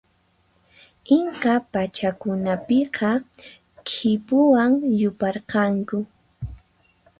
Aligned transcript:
Inca 1.17 1.53
pachakunapiqa 1.71 3.09
khipuwan 3.87 4.71
yuparqanku. 4.99 5.97